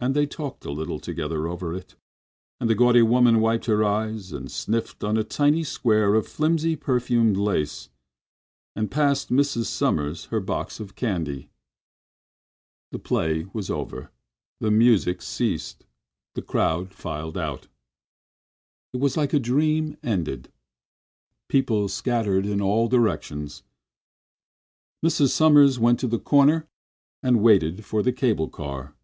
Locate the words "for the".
27.84-28.12